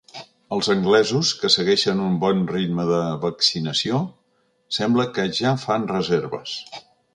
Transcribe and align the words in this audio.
Els 0.55 0.69
anglesos, 0.73 1.33
que 1.41 1.51
segueixen 1.55 2.01
un 2.05 2.15
bon 2.23 2.41
ritme 2.53 2.87
de 2.93 3.03
vaccinació, 3.27 4.01
sembla 4.81 5.09
que 5.19 5.29
ja 5.43 5.55
fan 5.67 5.89
reserves. 5.95 6.59